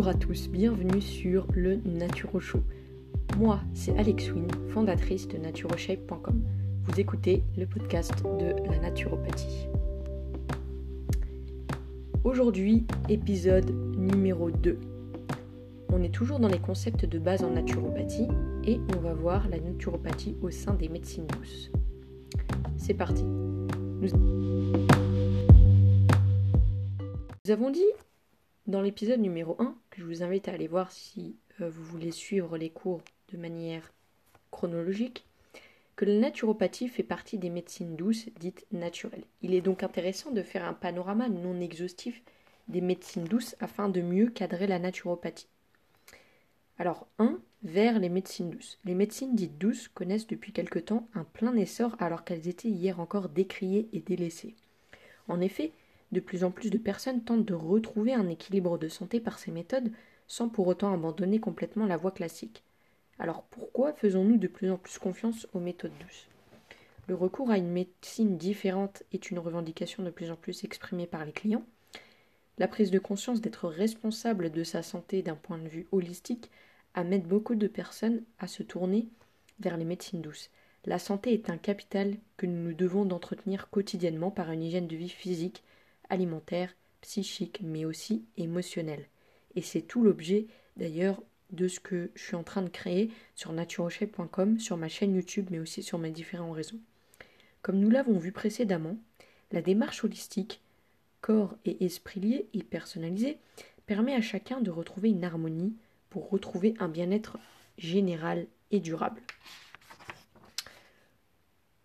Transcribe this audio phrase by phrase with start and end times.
[0.00, 2.62] Bonjour à tous, bienvenue sur le Naturo Show.
[3.36, 6.42] Moi, c'est Alex Wynne, fondatrice de naturoshape.com.
[6.84, 9.66] Vous écoutez le podcast de la naturopathie.
[12.24, 14.80] Aujourd'hui, épisode numéro 2.
[15.92, 18.28] On est toujours dans les concepts de base en naturopathie
[18.64, 21.70] et on va voir la naturopathie au sein des médecines douces.
[22.78, 23.24] C'est parti.
[23.24, 24.08] Nous,
[27.44, 27.84] Nous avons dit
[28.70, 32.12] dans l'épisode numéro 1, que je vous invite à aller voir si euh, vous voulez
[32.12, 33.02] suivre les cours
[33.32, 33.92] de manière
[34.52, 35.26] chronologique,
[35.96, 39.24] que la naturopathie fait partie des médecines douces dites naturelles.
[39.42, 42.22] Il est donc intéressant de faire un panorama non exhaustif
[42.68, 45.48] des médecines douces afin de mieux cadrer la naturopathie.
[46.78, 47.40] Alors 1.
[47.62, 48.78] Vers les médecines douces.
[48.84, 53.00] Les médecines dites douces connaissent depuis quelque temps un plein essor alors qu'elles étaient hier
[53.00, 54.54] encore décriées et délaissées.
[55.28, 55.72] En effet,
[56.12, 59.50] de plus en plus de personnes tentent de retrouver un équilibre de santé par ces
[59.50, 59.90] méthodes
[60.26, 62.62] sans pour autant abandonner complètement la voie classique.
[63.18, 66.26] Alors pourquoi faisons-nous de plus en plus confiance aux méthodes douces?
[67.08, 71.24] Le recours à une médecine différente est une revendication de plus en plus exprimée par
[71.24, 71.64] les clients.
[72.58, 76.50] La prise de conscience d'être responsable de sa santé d'un point de vue holistique
[76.94, 79.08] amène beaucoup de personnes à se tourner
[79.58, 80.50] vers les médecines douces.
[80.84, 84.96] La santé est un capital que nous nous devons d'entretenir quotidiennement par une hygiène de
[84.96, 85.62] vie physique,
[86.10, 89.06] alimentaire, psychique, mais aussi émotionnel.
[89.54, 93.52] Et c'est tout l'objet d'ailleurs de ce que je suis en train de créer sur
[93.52, 96.78] naturoshape.com, sur ma chaîne YouTube, mais aussi sur mes différents réseaux.
[97.62, 98.96] Comme nous l'avons vu précédemment,
[99.52, 100.60] la démarche holistique,
[101.20, 103.38] corps et esprit liés et personnalisée,
[103.86, 105.74] permet à chacun de retrouver une harmonie
[106.08, 107.38] pour retrouver un bien-être
[107.76, 109.20] général et durable.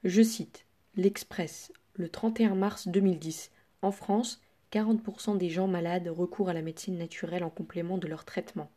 [0.03, 3.51] Je cite l'Express, le 31 mars 2010.
[3.85, 4.41] En France,
[4.71, 8.71] 40% des gens malades recourent à la médecine naturelle en complément de leur traitement.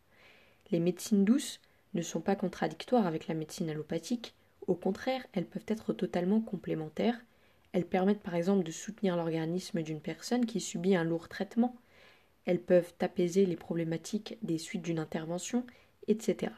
[0.70, 1.60] Les médecines douces
[1.94, 4.34] ne sont pas contradictoires avec la médecine allopathique,
[4.66, 7.18] au contraire, elles peuvent être totalement complémentaires.
[7.72, 11.74] Elles permettent par exemple de soutenir l'organisme d'une personne qui subit un lourd traitement.
[12.44, 15.64] Elles peuvent apaiser les problématiques des suites d'une intervention,
[16.06, 16.52] etc.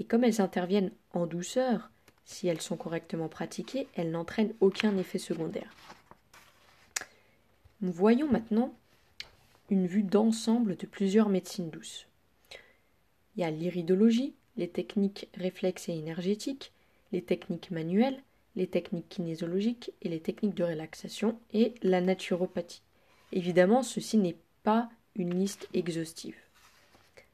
[0.00, 1.92] Et comme elles interviennent en douceur,
[2.24, 5.72] si elles sont correctement pratiquées, elles n'entraînent aucun effet secondaire.
[7.82, 8.74] Nous voyons maintenant
[9.70, 12.06] une vue d'ensemble de plusieurs médecines douces.
[13.34, 16.72] Il y a l'iridologie, les techniques réflexes et énergétiques,
[17.12, 18.22] les techniques manuelles,
[18.54, 22.82] les techniques kinésologiques et les techniques de relaxation et la naturopathie.
[23.32, 26.36] Évidemment, ceci n'est pas une liste exhaustive.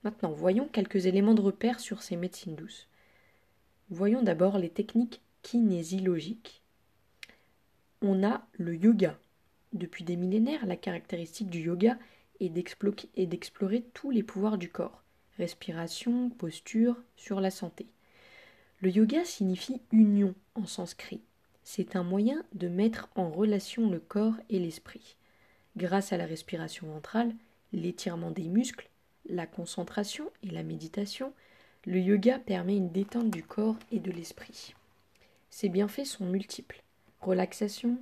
[0.04, 2.86] Maintenant, voyons quelques éléments de repère sur ces médecines douces.
[3.90, 6.62] Voyons d'abord les techniques kinésiologiques.
[8.02, 9.18] On a le yoga,
[9.76, 11.98] depuis des millénaires, la caractéristique du yoga
[12.40, 15.02] est d'explorer tous les pouvoirs du corps,
[15.38, 17.86] respiration, posture, sur la santé.
[18.80, 21.22] Le yoga signifie union en sanskrit.
[21.64, 25.16] C'est un moyen de mettre en relation le corps et l'esprit.
[25.76, 27.34] Grâce à la respiration ventrale,
[27.72, 28.88] l'étirement des muscles,
[29.28, 31.32] la concentration et la méditation,
[31.86, 34.74] le yoga permet une détente du corps et de l'esprit.
[35.50, 36.82] Ses bienfaits sont multiples.
[37.20, 37.98] Relaxation,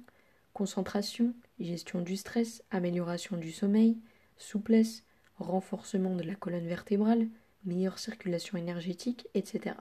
[0.52, 3.98] concentration, gestion du stress, amélioration du sommeil,
[4.36, 5.04] souplesse,
[5.38, 7.28] renforcement de la colonne vertébrale,
[7.64, 9.76] meilleure circulation énergétique, etc.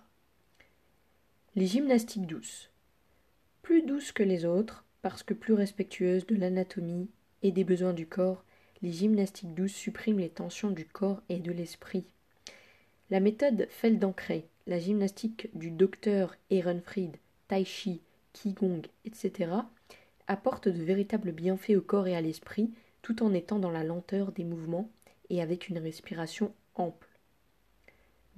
[1.55, 2.69] Les gymnastiques douces.
[3.61, 7.09] Plus douces que les autres, parce que plus respectueuses de l'anatomie
[7.41, 8.43] et des besoins du corps,
[8.81, 12.05] les gymnastiques douces suppriment les tensions du corps et de l'esprit.
[13.09, 17.17] La méthode Feldenkrais, la gymnastique du docteur Ehrenfried,
[17.47, 18.01] Tai Chi,
[18.33, 19.51] Qigong, etc.,
[20.27, 24.31] apporte de véritables bienfaits au corps et à l'esprit, tout en étant dans la lenteur
[24.31, 24.89] des mouvements
[25.29, 27.07] et avec une respiration ample.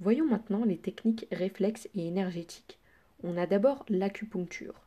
[0.00, 2.78] Voyons maintenant les techniques réflexes et énergétiques.
[3.22, 4.86] On a d'abord l'acupuncture.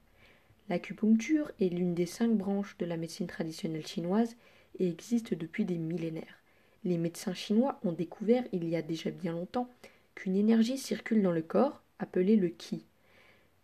[0.69, 4.35] L'acupuncture est l'une des cinq branches de la médecine traditionnelle chinoise
[4.77, 6.43] et existe depuis des millénaires.
[6.83, 9.69] Les médecins chinois ont découvert il y a déjà bien longtemps
[10.13, 12.85] qu'une énergie circule dans le corps, appelée le qi.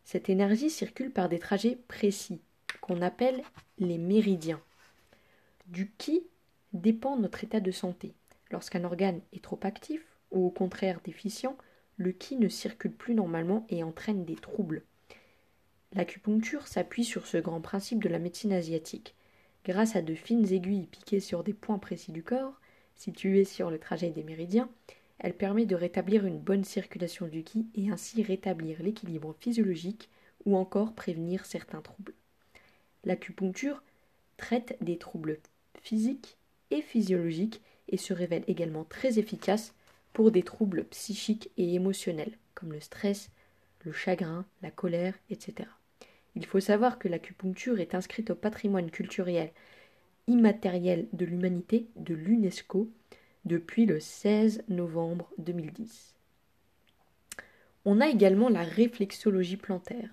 [0.04, 2.42] Cette énergie circule par des trajets précis,
[2.86, 3.42] qu'on appelle
[3.80, 4.62] les méridiens.
[5.66, 6.22] Du qui
[6.74, 8.14] dépend notre état de santé.
[8.52, 11.58] Lorsqu'un organe est trop actif ou au contraire déficient,
[11.98, 14.84] le qui ne circule plus normalement et entraîne des troubles.
[15.94, 19.16] L'acupuncture s'appuie sur ce grand principe de la médecine asiatique.
[19.64, 22.62] Grâce à de fines aiguilles piquées sur des points précis du corps,
[22.96, 24.70] situés sur le trajet des méridiens,
[25.18, 30.12] elle permet de rétablir une bonne circulation du ki et ainsi rétablir l'équilibre physiologique
[30.46, 32.14] ou encore prévenir certains troubles.
[33.06, 33.84] L'acupuncture
[34.38, 35.40] traite des troubles
[35.82, 36.38] physiques
[36.72, 39.74] et physiologiques et se révèle également très efficace
[40.14, 43.30] pour des troubles psychiques et émotionnels, comme le stress,
[43.84, 45.70] le chagrin, la colère, etc.
[46.36, 49.52] Il faut savoir que l'acupuncture est inscrite au patrimoine culturel
[50.28, 52.90] immatériel de l'humanité de l'UNESCO
[53.46, 56.16] depuis le 16 novembre 2010.
[57.86, 60.10] On a également la réflexologie plantaire.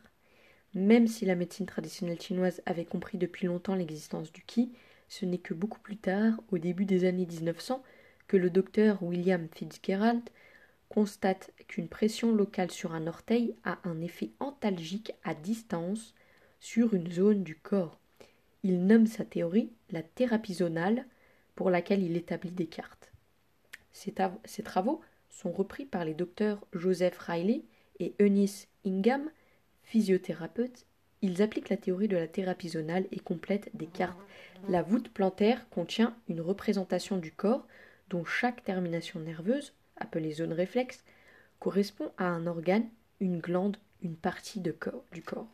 [0.75, 4.73] Même si la médecine traditionnelle chinoise avait compris depuis longtemps l'existence du qi,
[5.09, 7.83] ce n'est que beaucoup plus tard, au début des années 1900,
[8.27, 10.23] que le docteur William Fitzgerald
[10.89, 16.15] constate qu'une pression locale sur un orteil a un effet antalgique à distance
[16.61, 17.99] sur une zone du corps.
[18.63, 21.05] Il nomme sa théorie la thérapie zonale
[21.55, 23.13] pour laquelle il établit des cartes.
[23.93, 24.13] Ces,
[24.63, 27.63] travaux sont repris par les docteurs Joseph Riley
[27.99, 29.31] et Eunice Ingham,
[29.93, 30.87] physiothérapeutes.
[31.21, 34.19] Ils appliquent la théorie de la thérapie zonale et complètent des cartes.
[34.71, 37.67] La voûte plantaire contient une représentation du corps
[38.09, 41.05] dont chaque termination nerveuse, appelée zone réflexe,
[41.61, 42.89] correspond à un organe,
[43.21, 45.47] une glande, une partie du corps.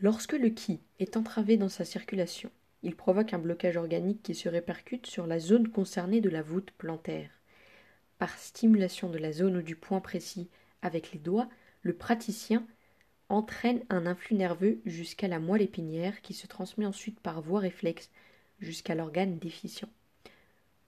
[0.00, 2.50] Lorsque le qi est entravé dans sa circulation,
[2.82, 6.72] il provoque un blocage organique qui se répercute sur la zone concernée de la voûte
[6.72, 7.30] plantaire.
[8.18, 10.48] Par stimulation de la zone ou du point précis
[10.82, 11.48] avec les doigts,
[11.84, 12.66] le praticien
[13.28, 18.10] entraîne un influx nerveux jusqu'à la moelle épinière qui se transmet ensuite par voie réflexe
[18.58, 19.88] jusqu'à l'organe déficient.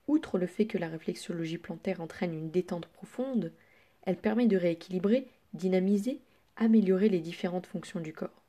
[0.07, 3.53] Outre le fait que la réflexologie plantaire entraîne une détente profonde,
[4.03, 6.19] elle permet de rééquilibrer, dynamiser,
[6.55, 8.41] améliorer les différentes fonctions du corps.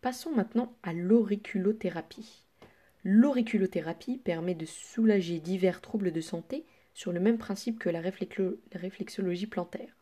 [0.00, 2.44] Passons maintenant à l'auriculothérapie.
[3.04, 6.64] L'auriculothérapie permet de soulager divers troubles de santé
[7.00, 9.96] sur le même principe que la, réflexologie plantaire.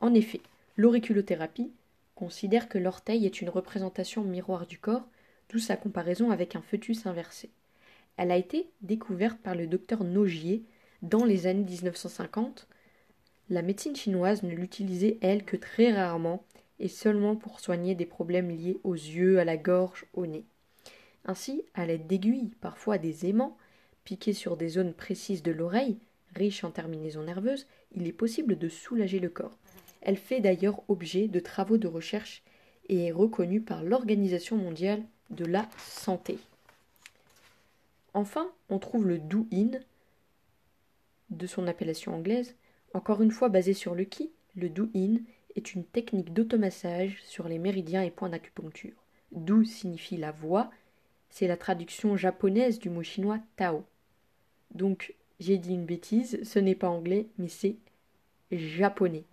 [0.00, 0.40] En effet,
[0.78, 1.70] l'auriculothérapie
[2.14, 5.06] considère que l'orteil est une représentation miroir du corps,
[5.50, 7.50] d'où sa comparaison avec un fœtus inversé.
[8.16, 10.62] Elle a été découverte par le docteur Nogier
[11.02, 12.66] dans les années 1950.
[13.50, 16.42] La médecine chinoise ne l'utilisait, elle, que très rarement
[16.80, 20.46] et seulement pour soigner des problèmes liés aux yeux, à la gorge, au nez.
[21.26, 23.58] Ainsi, à l'aide d'aiguilles, parfois des aimants,
[24.08, 25.98] piqués sur des zones précises de l'oreille,
[26.34, 29.58] riches en terminaisons nerveuses, il est possible de soulager le corps.
[30.00, 32.42] Elle fait d'ailleurs objet de travaux de recherche
[32.88, 36.38] et est reconnue par l'Organisation mondiale de la santé.
[38.14, 39.72] Enfin, on trouve le Do-In,
[41.28, 42.56] de son appellation anglaise,
[42.94, 45.18] encore une fois basé sur le Qi, le Do-In
[45.54, 49.04] est une technique d'automassage sur les méridiens et points d'acupuncture.
[49.32, 50.70] Do signifie la voix,
[51.28, 53.84] c'est la traduction japonaise du mot chinois Tao.
[54.74, 57.76] Donc, j'ai dit une bêtise, ce n'est pas anglais, mais c'est
[58.50, 59.24] japonais.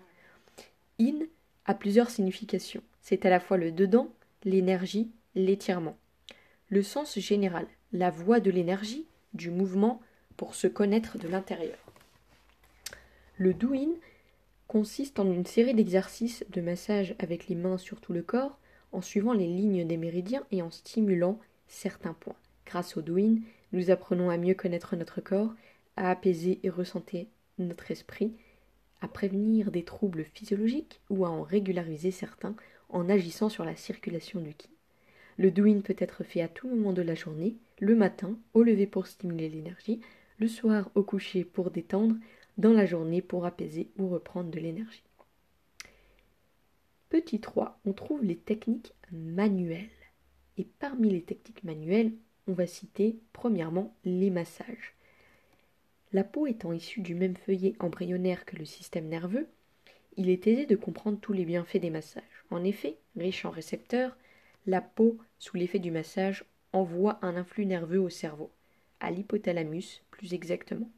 [1.00, 1.20] In
[1.66, 2.84] a plusieurs significations.
[3.02, 4.10] C'est à la fois le dedans,
[4.44, 5.98] l'énergie, l'étirement.
[6.70, 10.02] Le sens général, la voie de l'énergie, du mouvement,
[10.38, 11.78] pour se connaître de l'intérieur.
[13.38, 13.92] Le douyin
[14.68, 18.58] consiste en une série d'exercices de massage avec les mains sur tout le corps,
[18.92, 22.36] en suivant les lignes des méridiens et en stimulant certains points.
[22.66, 23.38] Grâce au douyin,
[23.76, 25.54] nous apprenons à mieux connaître notre corps,
[25.98, 27.26] à apaiser et ressentir
[27.60, 28.34] notre esprit,
[29.02, 32.56] à prévenir des troubles physiologiques ou à en régulariser certains
[32.90, 34.70] en agissant sur la circulation du ki.
[35.38, 38.88] Le douyin peut être fait à tout moment de la journée, le matin au lever
[38.88, 40.00] pour stimuler l'énergie,
[40.38, 42.16] le soir au coucher pour détendre,
[42.58, 45.04] dans la journée pour apaiser ou reprendre de l'énergie.
[47.10, 49.90] Petit 3, on trouve les techniques manuelles.
[50.58, 52.14] Et parmi les techniques manuelles,
[52.48, 54.94] on va citer premièrement les massages.
[56.14, 59.48] La peau étant issue du même feuillet embryonnaire que le système nerveux,
[60.18, 62.24] il est aisé de comprendre tous les bienfaits des massages.
[62.52, 64.16] En effet, riche en récepteurs,
[64.66, 68.52] la peau, sous l'effet du massage, envoie un influx nerveux au cerveau,
[69.00, 70.90] à l'hypothalamus plus exactement.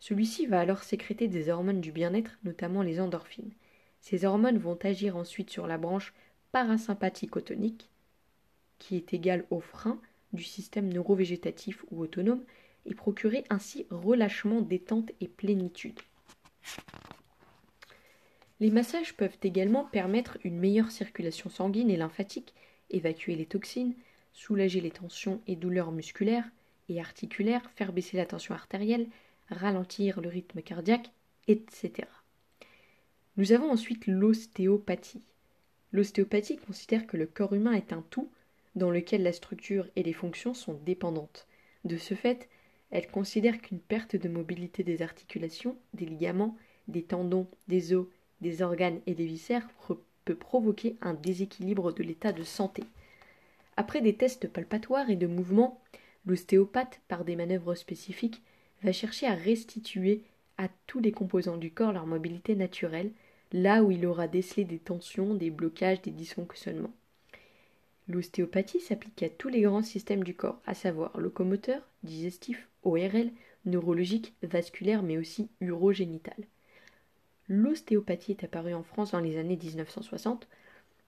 [0.00, 3.52] Celui-ci va alors sécréter des hormones du bien-être, notamment les endorphines.
[4.00, 6.14] Ces hormones vont agir ensuite sur la branche
[6.52, 7.90] parasympathique autonique,
[8.78, 10.00] qui est égale au frein
[10.32, 12.44] du système neurovégétatif ou autonome,
[12.86, 16.00] et procurer ainsi relâchement, détente et plénitude.
[18.60, 22.54] Les massages peuvent également permettre une meilleure circulation sanguine et lymphatique,
[22.90, 23.94] évacuer les toxines,
[24.32, 26.48] soulager les tensions et douleurs musculaires
[26.88, 29.08] et articulaires, faire baisser la tension artérielle,
[29.50, 31.10] ralentir le rythme cardiaque,
[31.46, 32.08] etc.
[33.36, 35.22] Nous avons ensuite l'ostéopathie.
[35.92, 38.30] L'ostéopathie considère que le corps humain est un tout
[38.78, 41.46] dans lequel la structure et les fonctions sont dépendantes.
[41.84, 42.48] De ce fait,
[42.90, 46.56] elle considère qu'une perte de mobilité des articulations, des ligaments,
[46.86, 48.06] des tendons, des os,
[48.40, 49.68] des organes et des viscères
[50.24, 52.84] peut provoquer un déséquilibre de l'état de santé.
[53.76, 55.80] Après des tests palpatoires et de mouvements,
[56.28, 58.42] L'ostéopathe, par des manœuvres spécifiques,
[58.82, 60.24] va chercher à restituer
[60.58, 63.12] à tous les composants du corps leur mobilité naturelle,
[63.52, 66.92] là où il aura décelé des tensions, des blocages, des dysfonctionnements.
[68.08, 73.30] L'ostéopathie s'applique à tous les grands systèmes du corps, à savoir locomoteur, digestif, ORL,
[73.66, 76.36] neurologique, vasculaire, mais aussi urogénital.
[77.48, 80.48] L'ostéopathie est apparue en France dans les années 1960,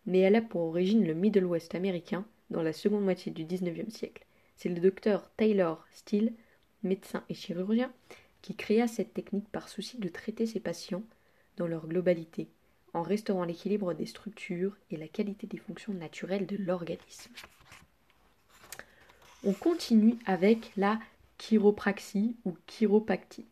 [0.04, 3.95] mais elle a pour origine le Middle West américain dans la seconde moitié du XIXe
[3.95, 4.26] siècle.
[4.57, 6.35] C'est le docteur Taylor Steele,
[6.83, 7.92] médecin et chirurgien,
[8.42, 11.04] qui créa cette technique par souci de traiter ses patients
[11.57, 12.49] dans leur globalité,
[12.94, 17.32] en restaurant l'équilibre des structures et la qualité des fonctions naturelles de l'organisme.
[19.44, 20.99] On continue avec la
[21.38, 23.47] chiropraxie ou chiropactie.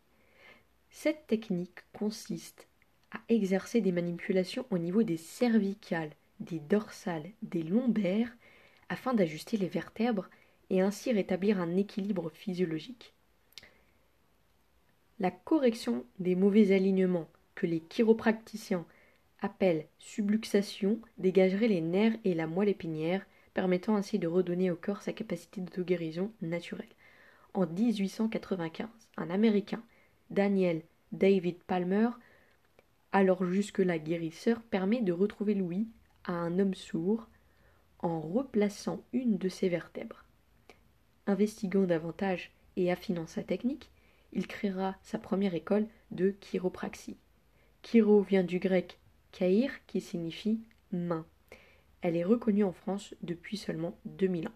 [0.91, 2.69] Cette technique consiste
[3.11, 8.35] à exercer des manipulations au niveau des cervicales, des dorsales, des lombaires,
[8.89, 10.29] afin d'ajuster les vertèbres
[10.71, 13.15] et ainsi rétablir un équilibre physiologique.
[15.21, 18.87] La correction des mauvais alignements que les chiropracticiens
[19.41, 25.03] appellent subluxation dégagerait les nerfs et la moelle épinière, permettant ainsi de redonner au corps
[25.03, 26.89] sa capacité de guérison naturelle.
[27.55, 29.83] En 1895, un Américain,
[30.31, 32.11] Daniel David Palmer,
[33.13, 35.89] alors jusque-là guérisseur, permet de retrouver Louis
[36.25, 37.27] à un homme sourd
[38.01, 40.25] en replaçant une de ses vertèbres.
[41.27, 43.91] Investiguant davantage et affinant sa technique,
[44.33, 47.17] il créera sa première école de chiropraxie.
[47.83, 48.99] Chiro vient du grec
[49.37, 50.61] chair qui signifie
[50.93, 51.27] main.
[52.01, 54.53] Elle est reconnue en France depuis seulement 2000 ans.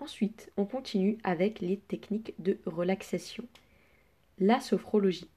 [0.00, 3.44] Ensuite, on continue avec les techniques de relaxation.
[4.38, 5.30] La sophrologie.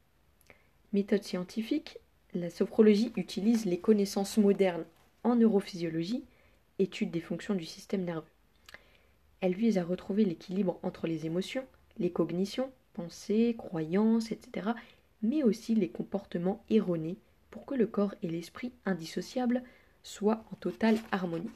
[0.93, 2.00] Méthode scientifique,
[2.33, 4.85] la sophrologie utilise les connaissances modernes
[5.24, 6.24] en neurophysiologie,
[6.79, 8.25] étude des fonctions du système nerveux.
[9.41, 11.65] Elle vise à retrouver l'équilibre entre les émotions,
[12.00, 14.71] les cognitions, pensées, croyances, etc.,
[15.21, 17.17] mais aussi les comportements erronés
[17.63, 19.63] que le corps et l'esprit indissociables
[20.03, 21.51] soient en totale harmonie.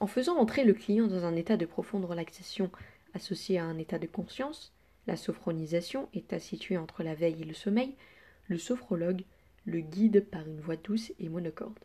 [0.00, 2.70] En faisant entrer le client dans un état de profonde relaxation
[3.12, 4.72] associé à un état de conscience,
[5.06, 7.94] la sophronisation, état situé entre la veille et le sommeil,
[8.48, 9.24] le sophrologue
[9.66, 11.78] le guide par une voix douce et monocorde.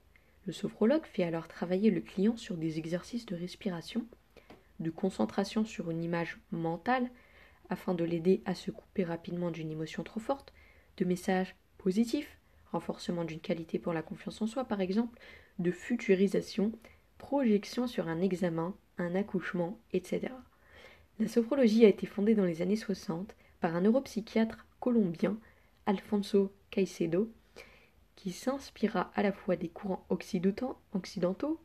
[0.45, 4.05] Le sophrologue fait alors travailler le client sur des exercices de respiration,
[4.79, 7.10] de concentration sur une image mentale,
[7.69, 10.53] afin de l'aider à se couper rapidement d'une émotion trop forte,
[10.98, 11.55] de messages
[11.86, 12.39] positifs,
[12.72, 15.20] renforcement d'une qualité pour la confiance en soi par exemple,
[15.60, 16.72] de futurisation,
[17.20, 20.34] projection sur un examen, un accouchement, etc.
[21.20, 25.38] La sophrologie a été fondée dans les années 60 par un neuropsychiatre colombien,
[25.86, 27.32] Alfonso Caicedo,
[28.15, 31.60] qui s'inspira à la fois des courants occidentaux,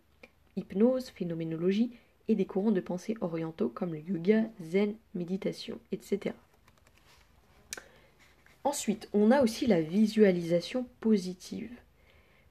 [0.56, 1.92] hypnose, phénoménologie,
[2.28, 6.34] et des courants de pensée orientaux comme le yoga, zen, méditation, etc.
[8.62, 11.70] Ensuite, on a aussi la visualisation positive.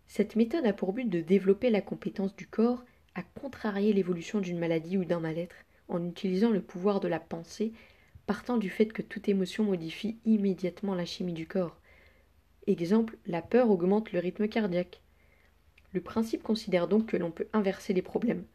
[0.08, 4.58] Cette méthode a pour but de développer la compétence du corps à contrarier l'évolution d'une
[4.58, 5.56] maladie ou d'un mal-être
[5.88, 7.74] en utilisant le pouvoir de la pensée,
[8.26, 11.78] partant du fait que toute émotion modifie immédiatement la chimie du corps.
[12.68, 15.02] Exemple, la peur augmente le rythme cardiaque.
[15.94, 18.46] Le principe considère donc que l'on peut inverser les problèmes.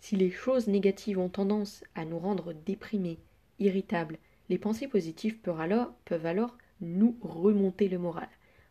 [0.00, 3.18] Si les choses négatives ont tendance à nous rendre déprimés,
[3.58, 8.28] irritables, les pensées positives peuvent alors, peuvent alors nous remonter le moral.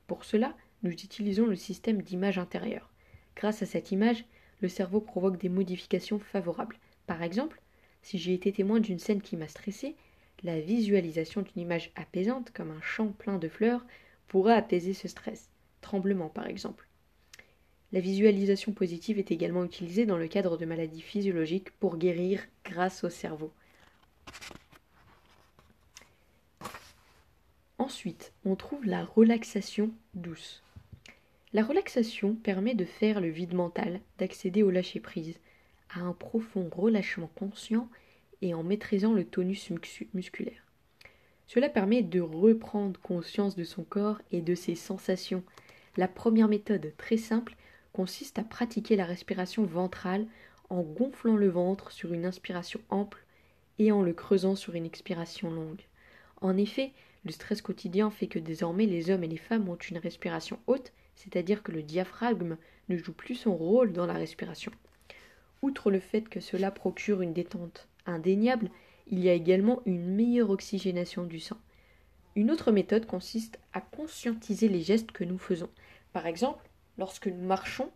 [0.07, 2.91] Pour cela, nous utilisons le système d'image intérieure.
[3.35, 4.25] Grâce à cette image,
[4.61, 6.77] le cerveau provoque des modifications favorables.
[7.07, 7.61] Par exemple,
[8.03, 9.95] si j'ai été témoin d'une scène qui m'a stressé,
[10.43, 13.85] la visualisation d'une image apaisante, comme un champ plein de fleurs,
[14.27, 15.49] pourra apaiser ce stress.
[15.81, 16.87] Tremblement, par exemple.
[17.91, 23.03] La visualisation positive est également utilisée dans le cadre de maladies physiologiques pour guérir grâce
[23.03, 23.51] au cerveau.
[27.81, 30.61] Ensuite, on trouve la relaxation douce.
[31.51, 35.39] La relaxation permet de faire le vide mental, d'accéder au lâcher-prise,
[35.89, 37.89] à un profond relâchement conscient
[38.43, 39.71] et en maîtrisant le tonus
[40.13, 40.63] musculaire.
[41.47, 45.43] Cela permet de reprendre conscience de son corps et de ses sensations.
[45.97, 47.55] La première méthode, très simple,
[47.93, 50.27] consiste à pratiquer la respiration ventrale
[50.69, 53.25] en gonflant le ventre sur une inspiration ample
[53.79, 55.81] et en le creusant sur une expiration longue.
[56.41, 56.91] En effet,
[57.23, 60.91] le stress quotidien fait que désormais les hommes et les femmes ont une respiration haute
[61.15, 62.57] c'est-à-dire que le diaphragme
[62.89, 64.71] ne joue plus son rôle dans la respiration.
[65.61, 68.71] Outre le fait que cela procure une détente indéniable,
[69.07, 71.57] il y a également une meilleure oxygénation du sang.
[72.35, 75.69] Une autre méthode consiste à conscientiser les gestes que nous faisons.
[76.13, 77.91] Par exemple, lorsque nous marchons,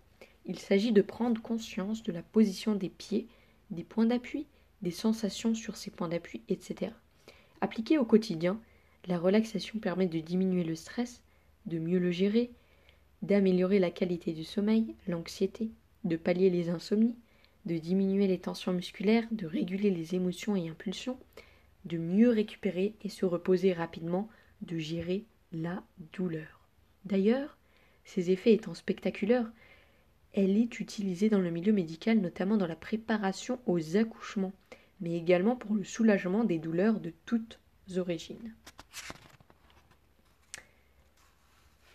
[0.45, 3.27] il s'agit de prendre conscience de la position des pieds,
[3.71, 4.45] des points d'appui,
[4.81, 6.91] des sensations sur ses points d'appui, etc.
[7.61, 8.59] Appliquée au quotidien,
[9.07, 11.21] la relaxation permet de diminuer le stress,
[11.65, 12.51] de mieux le gérer,
[13.21, 15.69] d'améliorer la qualité du sommeil, l'anxiété,
[16.03, 17.15] de pallier les insomnies,
[17.65, 21.17] de diminuer les tensions musculaires, de réguler les émotions et impulsions,
[21.85, 24.29] de mieux récupérer et se reposer rapidement,
[24.61, 25.83] de gérer la
[26.13, 26.67] douleur.
[27.05, 27.57] D'ailleurs,
[28.03, 29.51] ces effets étant spectaculaires,
[30.33, 34.53] elle est utilisée dans le milieu médical, notamment dans la préparation aux accouchements,
[35.01, 37.59] mais également pour le soulagement des douleurs de toutes
[37.97, 38.53] origines.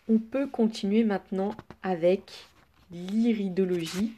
[0.08, 2.46] On peut continuer maintenant avec
[2.90, 4.12] l'iridologie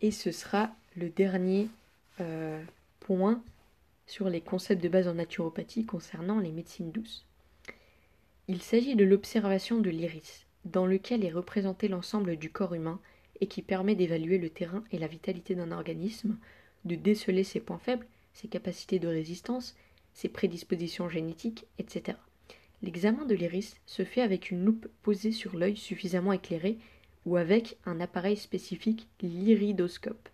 [0.00, 1.68] et ce sera le dernier
[2.20, 2.62] euh,
[3.00, 3.42] point
[4.06, 7.24] sur les concepts de base en naturopathie concernant les médecines douces.
[8.48, 13.00] Il s'agit de l'observation de l'iris dans lequel est représenté l'ensemble du corps humain
[13.40, 16.36] et qui permet d'évaluer le terrain et la vitalité d'un organisme,
[16.84, 19.74] de déceler ses points faibles, ses capacités de résistance,
[20.12, 22.18] ses prédispositions génétiques, etc.
[22.82, 26.78] L'examen de l'iris se fait avec une loupe posée sur l'œil suffisamment éclairé
[27.26, 30.28] ou avec un appareil spécifique, l'iridoscope.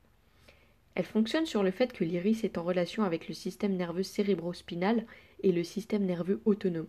[0.95, 5.07] Elle fonctionne sur le fait que l'iris est en relation avec le système nerveux cérébrospinal
[5.43, 6.89] et le système nerveux autonome.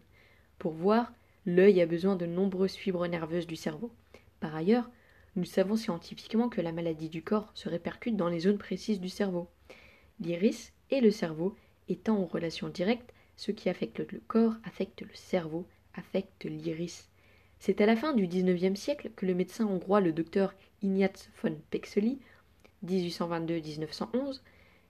[0.58, 1.12] Pour voir
[1.46, 3.92] L'œil a besoin de nombreuses fibres nerveuses du cerveau.
[4.40, 4.90] Par ailleurs,
[5.36, 9.10] nous savons scientifiquement que la maladie du corps se répercute dans les zones précises du
[9.10, 9.48] cerveau.
[10.20, 11.56] L'iris et le cerveau
[11.90, 15.66] étant en relation directe, ce qui affecte le corps affecte le cerveau,
[15.96, 17.10] affecte l'iris.
[17.60, 21.56] C'est à la fin du XIXe siècle que le médecin hongrois le docteur Ignaz von
[21.72, 22.20] Pexely,
[22.86, 24.42] 1822-1911,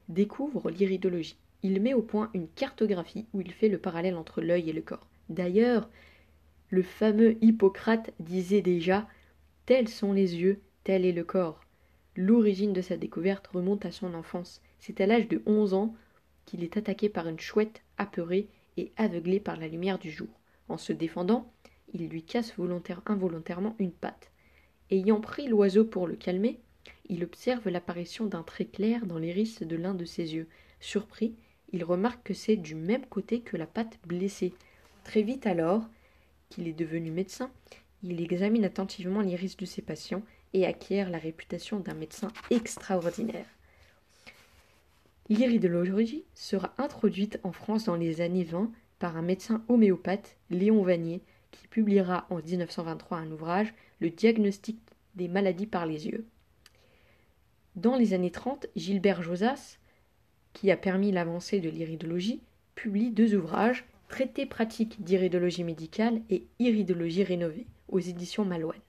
[0.08, 1.38] découvre l'iridologie.
[1.64, 4.82] Il met au point une cartographie où il fait le parallèle entre l'œil et le
[4.82, 5.08] corps.
[5.30, 5.90] D'ailleurs,
[6.70, 9.08] le fameux Hippocrate disait déjà
[9.66, 11.62] Tels sont les yeux, tel est le corps.
[12.16, 14.62] L'origine de sa découverte remonte à son enfance.
[14.80, 15.96] C'est à l'âge de onze ans
[16.50, 20.30] qu'il est attaqué par une chouette apeurée et aveuglé par la lumière du jour.
[20.68, 21.52] En se défendant,
[21.94, 24.32] il lui casse volontaire, involontairement une patte.
[24.90, 26.60] Ayant pris l'oiseau pour le calmer,
[27.08, 30.48] il observe l'apparition d'un trait clair dans l'iris de l'un de ses yeux.
[30.80, 31.36] Surpris,
[31.72, 34.54] il remarque que c'est du même côté que la patte blessée.
[35.04, 35.88] Très vite alors,
[36.50, 37.52] qu'il est devenu médecin,
[38.02, 43.46] il examine attentivement l'iris de ses patients et acquiert la réputation d'un médecin extraordinaire.
[45.30, 51.22] L'iridologie sera introduite en France dans les années 20 par un médecin homéopathe, Léon Vanier,
[51.52, 54.80] qui publiera en 1923 un ouvrage, Le diagnostic
[55.16, 56.26] des maladies par les yeux.
[57.76, 59.78] Dans les années 30, Gilbert Josas,
[60.54, 62.42] qui a permis l'avancée de l'iridologie,
[62.76, 68.82] publie deux ouvrages, Traité pratique d'iridologie médicale et Iridologie rénovée aux éditions Malouane.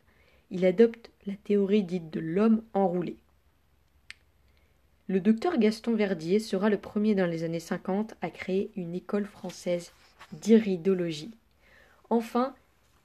[0.50, 3.16] Il adopte la théorie dite de l'homme enroulé.
[5.11, 9.25] Le docteur Gaston Verdier sera le premier dans les années 50 à créer une école
[9.27, 9.90] française
[10.31, 11.33] d'iridologie.
[12.11, 12.55] Enfin,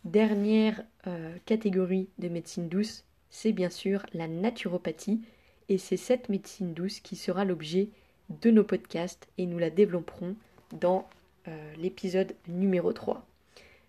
[0.03, 5.23] dernière euh, catégorie de médecine douce, c'est bien sûr la naturopathie,
[5.67, 7.89] et c'est cette médecine douce qui sera l'objet
[8.29, 10.35] de nos podcasts et nous la développerons
[10.79, 11.09] dans
[11.47, 13.25] euh, l'épisode numéro 3.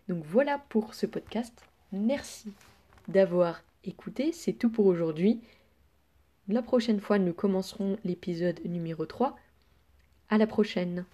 [0.09, 1.53] Donc voilà pour ce podcast.
[1.93, 2.55] Merci
[3.09, 4.33] d'avoir écouté.
[4.33, 5.43] C'est tout pour aujourd'hui.
[6.49, 9.37] La prochaine fois, nous commencerons l'épisode numéro 3.
[10.29, 11.05] À la prochaine.